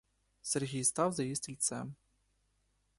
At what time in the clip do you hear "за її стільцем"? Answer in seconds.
1.13-1.95